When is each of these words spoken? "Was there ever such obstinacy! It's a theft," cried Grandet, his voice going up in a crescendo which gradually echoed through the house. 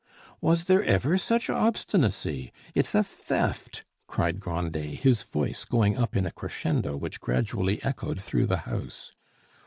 "Was 0.41 0.63
there 0.63 0.83
ever 0.83 1.15
such 1.15 1.47
obstinacy! 1.47 2.51
It's 2.73 2.95
a 2.95 3.03
theft," 3.03 3.83
cried 4.07 4.39
Grandet, 4.39 5.01
his 5.01 5.21
voice 5.21 5.63
going 5.63 5.95
up 5.95 6.15
in 6.15 6.25
a 6.25 6.31
crescendo 6.31 6.97
which 6.97 7.19
gradually 7.21 7.79
echoed 7.83 8.19
through 8.19 8.47
the 8.47 8.57
house. 8.65 9.11